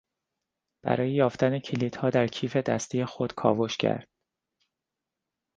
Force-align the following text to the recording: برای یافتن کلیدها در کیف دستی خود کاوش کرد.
برای 0.85 1.11
یافتن 1.11 1.59
کلیدها 1.59 2.09
در 2.09 2.27
کیف 2.27 2.57
دستی 2.57 3.05
خود 3.05 3.33
کاوش 3.33 3.77
کرد. 3.77 4.07